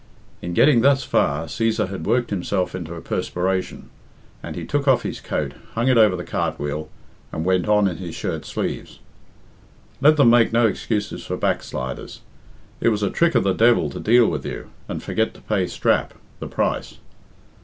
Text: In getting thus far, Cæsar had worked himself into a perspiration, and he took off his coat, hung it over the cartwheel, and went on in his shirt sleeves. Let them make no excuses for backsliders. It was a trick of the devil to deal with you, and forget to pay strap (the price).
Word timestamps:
In 0.41 0.55
getting 0.55 0.81
thus 0.81 1.03
far, 1.03 1.45
Cæsar 1.45 1.89
had 1.89 2.07
worked 2.07 2.31
himself 2.31 2.73
into 2.73 2.95
a 2.95 3.01
perspiration, 3.01 3.91
and 4.41 4.55
he 4.55 4.65
took 4.65 4.87
off 4.87 5.03
his 5.03 5.21
coat, 5.21 5.53
hung 5.73 5.89
it 5.89 5.97
over 5.99 6.15
the 6.15 6.23
cartwheel, 6.23 6.89
and 7.31 7.45
went 7.45 7.67
on 7.67 7.87
in 7.87 7.97
his 7.97 8.15
shirt 8.15 8.43
sleeves. 8.43 8.97
Let 10.01 10.17
them 10.17 10.31
make 10.31 10.51
no 10.51 10.65
excuses 10.65 11.23
for 11.23 11.37
backsliders. 11.37 12.21
It 12.79 12.89
was 12.89 13.03
a 13.03 13.11
trick 13.11 13.35
of 13.35 13.43
the 13.43 13.53
devil 13.53 13.91
to 13.91 13.99
deal 13.99 14.25
with 14.25 14.43
you, 14.43 14.71
and 14.89 15.03
forget 15.03 15.35
to 15.35 15.41
pay 15.41 15.67
strap 15.67 16.15
(the 16.39 16.47
price). 16.47 16.97